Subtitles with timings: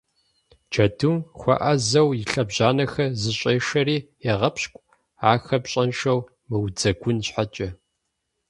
[0.71, 3.97] Джэдум хуэӏэзэу и лъэбжьанэхэр зэщӏешэри
[4.31, 4.85] егъэпщкӏу,
[5.31, 7.67] ахэр пщӏэншэу мыудзэгун щхьэкӏэ.